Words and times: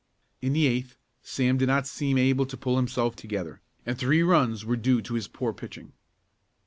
In 0.41 0.53
the 0.53 0.65
eighth 0.65 0.95
Sam 1.21 1.59
did 1.59 1.67
not 1.67 1.85
seem 1.85 2.17
able 2.17 2.47
to 2.47 2.57
pull 2.57 2.77
himself 2.77 3.15
together 3.15 3.61
and 3.85 3.95
three 3.99 4.23
runs 4.23 4.65
were 4.65 4.75
due 4.75 4.99
to 5.03 5.13
his 5.13 5.27
poor 5.27 5.53
pitching. 5.53 5.91